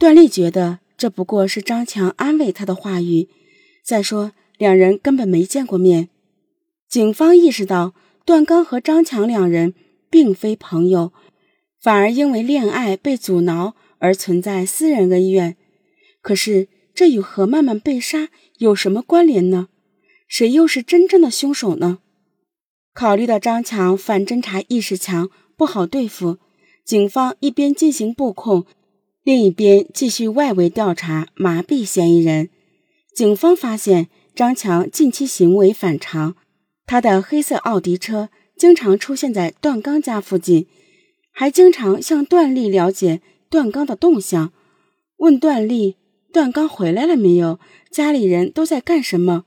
[0.00, 3.28] 段丽觉得这不过是张强安慰她的话语。
[3.84, 6.08] 再说，两人根本没见过面。
[6.88, 7.92] 警方意识到，
[8.24, 9.74] 段刚和张强两人
[10.08, 11.12] 并非朋友，
[11.82, 15.58] 反而因为恋爱被阻挠而存在私人恩怨。
[16.22, 19.68] 可是，这与何曼曼被杀有什么关联呢？
[20.26, 21.98] 谁又是真正的凶手呢？
[22.94, 25.28] 考虑到张强反侦查意识强，
[25.58, 26.38] 不好对付，
[26.86, 28.64] 警方一边进行布控，
[29.30, 32.48] 另一边继续外围调查，麻痹嫌疑人。
[33.14, 36.34] 警方发现张强近期行为反常，
[36.84, 40.66] 他的黑色奥迪车经常出现在段刚家附近，
[41.30, 44.52] 还经常向段丽了解段刚的动向，
[45.18, 45.94] 问段丽。
[46.32, 47.60] 段刚回来了没有？
[47.88, 49.44] 家里人都在干什么？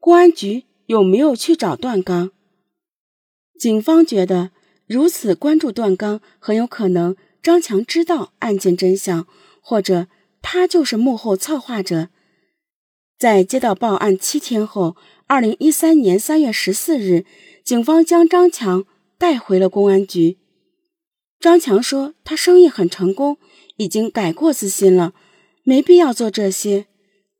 [0.00, 2.30] 公安局有没有去找段刚？
[3.60, 4.52] 警方觉得
[4.86, 9.26] 如此关注段刚，很有可能张强知道案件真相，
[9.60, 10.08] 或者
[10.42, 12.08] 他就是幕后策划者。
[13.18, 17.24] 在接到报案七天后，二零一三年三月十四日，
[17.64, 18.84] 警方将张强
[19.16, 20.38] 带回了公安局。
[21.40, 23.38] 张强说：“他生意很成功，
[23.76, 25.14] 已经改过自新了。”
[25.64, 26.86] 没必要做这些，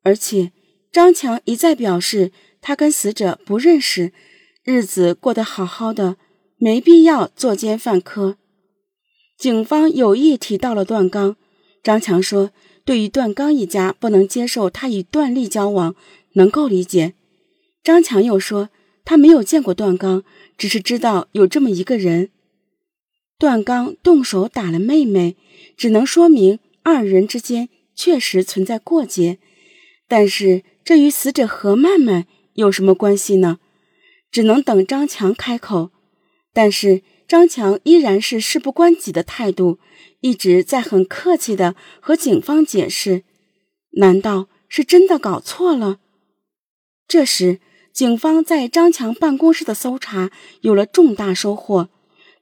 [0.02, 0.52] 而且
[0.92, 4.12] 张强一再表示他跟死者不认识，
[4.64, 6.16] 日子过得好好的，
[6.58, 8.36] 没必要作奸犯科。
[9.38, 11.36] 警方有意提到了段刚，
[11.82, 12.50] 张强说，
[12.84, 15.94] 对于段刚一家不能接受他与段丽交往，
[16.32, 17.14] 能够理解。
[17.84, 18.70] 张强又说，
[19.04, 20.24] 他没有见过段刚，
[20.56, 22.30] 只是知道有这么一个人。
[23.38, 25.36] 段刚动手打了妹妹，
[25.76, 27.68] 只能说明二人之间。
[27.94, 29.38] 确实存在过节，
[30.06, 33.58] 但是这与死者何曼曼有什么关系呢？
[34.30, 35.90] 只能等张强开口。
[36.52, 39.78] 但是张强依然是事不关己的态度，
[40.20, 43.22] 一直在很客气的和警方解释。
[43.98, 46.00] 难道是真的搞错了？
[47.06, 47.60] 这时，
[47.92, 50.30] 警方在张强办公室的搜查
[50.62, 51.90] 有了重大收获。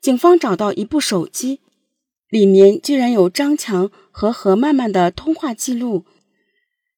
[0.01, 1.61] 警方找到一部手机。
[2.29, 6.05] 里面居然有张强和何曼曼的通话记录，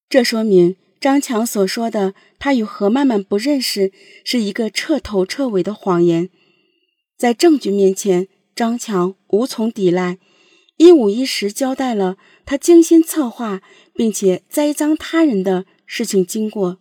[0.08, 3.92] 这说明张强所说的他与何曼曼不认识
[4.24, 6.30] 是一个彻头彻尾的谎言。
[7.18, 10.18] 在证据面前，张强无从抵赖，
[10.76, 13.60] 一五一十交代了他精心策划
[13.92, 16.78] 并且栽赃他人的事情经过。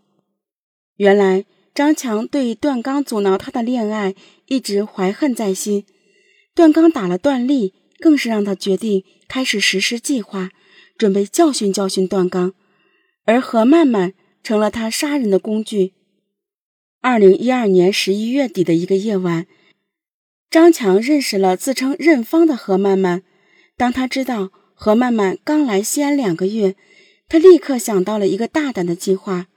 [0.98, 4.16] 原来，张强对段刚阻挠他的恋爱
[4.46, 5.86] 一直怀恨在心，
[6.56, 7.74] 段刚打了段丽。
[8.00, 10.52] 更是让他决定开始实施计划，
[11.00, 12.54] 准备教训教训段刚，
[13.26, 15.94] 而何曼曼成了他杀人的工具。
[17.02, 19.48] 二零一二年十一月底的一个夜晚，
[20.50, 23.24] 张强认识了自称任芳的何曼曼。
[23.76, 26.76] 当他知道何曼曼刚来西安两个月，
[27.28, 29.48] 他立刻想到了一个大胆的计划。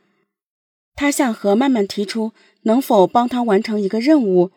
[0.97, 4.51] 他向何曼曼提出，能否帮他完成一个任务，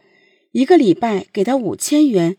[0.51, 2.37] 一个礼拜给他五千元。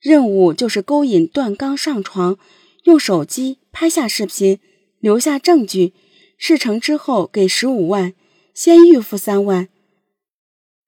[0.00, 2.38] 任务就是勾引段刚上床，
[2.84, 4.58] 用手机拍下视频，
[5.00, 5.92] 留下证据。
[6.38, 8.14] 事成之后给十五万，
[8.52, 9.68] 先预付三万，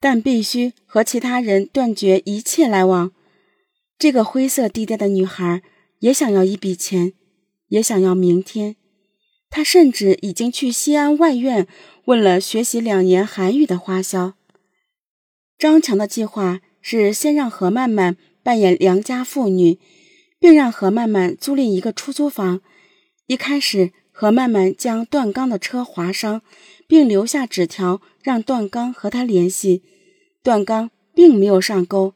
[0.00, 3.12] 但必须和其他人断绝一切来往。
[3.98, 5.62] 这个灰色地带的女孩
[6.00, 7.12] 也想要一笔钱，
[7.68, 8.76] 也想要明天。
[9.50, 11.66] 她甚至已经去西安外院
[12.04, 14.34] 问了学习两年韩语的花销。
[15.58, 18.16] 张强的计划是先让何曼曼。
[18.40, 19.78] 扮演良家妇女，
[20.38, 22.62] 并让何曼曼租赁一个出租房。
[23.26, 26.42] 一开始，何曼曼将段刚的车划伤，
[26.88, 29.84] 并留下纸条让段刚和他联系。
[30.42, 32.14] 段刚并没有上钩。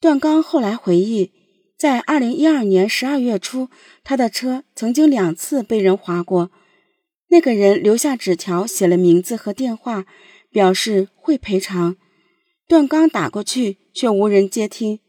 [0.00, 1.32] 段刚后来回忆，
[1.76, 3.70] 在二零一二年十二月初，
[4.04, 6.52] 他的车曾经两次被人划过。
[7.30, 10.06] 那个人留下纸条，写了名字和电话，
[10.52, 11.96] 表示会赔偿。
[12.68, 15.00] 段刚打过去，却无人接听。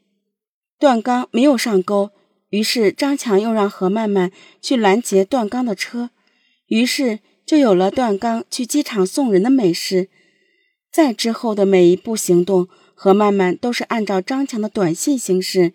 [0.79, 2.09] 段刚没有上钩，
[2.55, 6.11] 于是张强又让何曼曼去拦截段刚的车，
[6.67, 10.07] 于是就有了段刚去机场送人的美事。
[10.89, 15.73] 在之后的每一步行动，何曼曼都是按照张强的短信行事，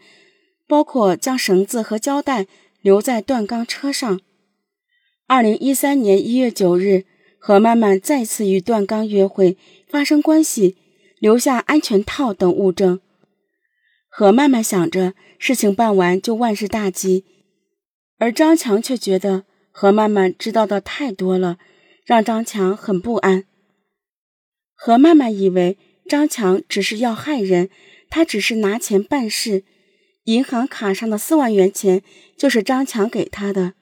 [0.66, 2.46] 包括将绳子和胶带
[2.80, 4.18] 留在段刚车上。
[5.26, 7.04] 二零一三年一月九日，
[7.38, 10.78] 何曼曼再次与段刚约会，发生关系，
[11.18, 13.00] 留下安全套等物证。
[14.12, 17.24] 何曼曼想着事情办完就万事大吉，
[18.18, 21.58] 而张强却觉得何曼曼知道的太多了，
[22.04, 23.44] 让张强很不安。
[24.74, 25.78] 何曼曼以为
[26.08, 27.70] 张强只是要害人，
[28.10, 29.62] 他只是拿钱办事，
[30.24, 32.02] 银行卡上的四万元钱
[32.36, 33.74] 就是张强给他的。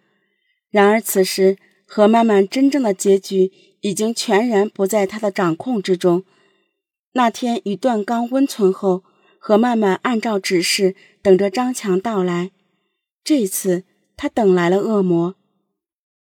[0.71, 6.25] 然而此时何曼曼真正的结局已经全然不在他的掌控之中。
[7.15, 9.03] 那天与段刚温存后，
[9.39, 12.51] 何曼曼按照指示等着张强到来。
[13.25, 13.85] 这次
[14.17, 15.37] 他等来了恶魔。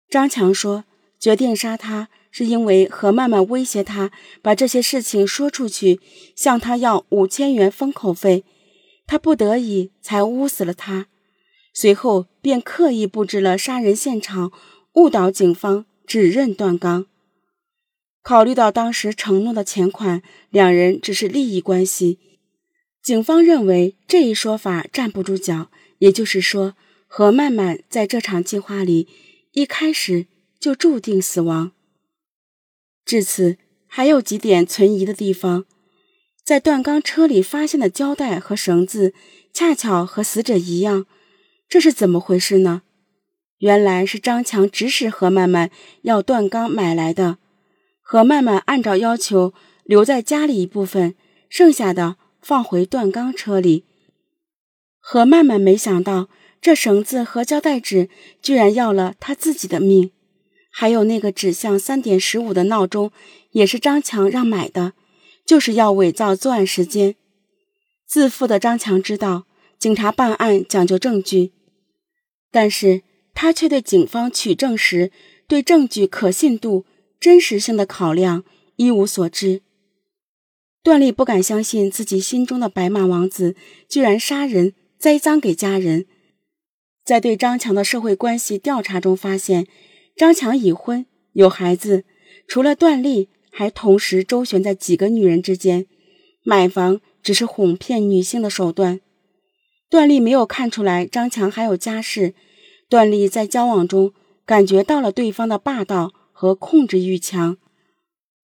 [0.08, 0.84] 张强说
[1.18, 4.10] ：“决定杀他，是因为何曼曼威胁他
[4.42, 6.00] 把这些事情说出去，
[6.34, 8.44] 向他要五千元封口费，
[9.06, 11.08] 他不得已才捂死了他。”
[11.74, 14.50] 随后便刻意布置了杀人现场，
[14.94, 17.06] 误导警方指认段刚。
[18.22, 22.18] 考虑到当时承诺的钱款，两人只是利益关系，
[23.06, 25.70] 警方认为这一说法站不住脚。
[25.98, 26.74] 也就是说，
[27.06, 29.06] 何曼曼在这场计划里
[29.52, 30.26] 一开始
[30.58, 31.70] 就注定死亡。
[33.04, 35.66] 至此，还有几点存疑的地方：
[36.44, 39.14] 在段刚车里发现的胶带和绳子，
[39.52, 41.06] 恰巧和死者一样。
[41.68, 42.82] 这是怎么回事呢？
[43.58, 45.70] 原来是张强指使何曼曼
[46.02, 47.38] 要段刚买来的，
[48.02, 49.54] 何曼曼按照要求
[49.84, 51.14] 留在家里一部分，
[51.48, 53.82] 剩下的放回断钢车里。
[55.00, 56.28] 何曼曼没想到，
[56.60, 58.08] 这绳子和胶带纸
[58.40, 60.12] 居然要了他自己的命，
[60.70, 63.10] 还有那个指向三点十五的闹钟，
[63.50, 64.92] 也是张强让买的，
[65.44, 67.16] 就是要伪造作案时间。
[68.06, 71.50] 自负的张强知道，警察办案讲究证据。
[72.52, 73.02] 但是
[73.34, 75.10] 他却对警方取证时
[75.48, 76.86] 对证据可信度、
[77.18, 78.44] 真实性的考量
[78.76, 79.62] 一无所知。
[80.86, 83.56] 段丽不敢相信自己心中的白马王子
[83.88, 86.06] 居然杀人栽赃给家人。
[87.04, 89.66] 在对张强的社会关系调查中发现，
[90.14, 92.04] 张强已婚有孩子，
[92.46, 95.86] 除了段丽，还同时周旋在几个女人之间。
[96.44, 99.00] 买房只是哄骗女性的手段。
[99.90, 102.36] 段丽没有看出来张强还有家室。
[102.88, 104.12] 段丽在交往中
[104.44, 107.56] 感觉到了对方的霸道和控制欲强。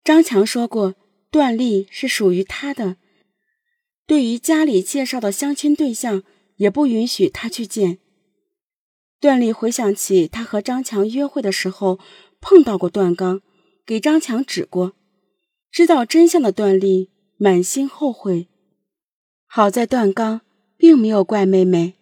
[0.03, 0.97] 张强说过，
[1.33, 2.99] 段丽是属于他的。
[4.07, 6.23] 对于家里介绍的相亲对象，
[6.57, 7.99] 也不允许他去见。
[9.19, 11.99] 段丽回想起他和张强约会的时候
[12.39, 13.41] 碰到过段刚，
[13.87, 14.93] 给张强指过。
[15.71, 17.09] 知道真相的段丽
[17.39, 18.49] 满心后悔。
[19.47, 20.43] 好在段刚
[20.77, 21.95] 并没有怪妹妹。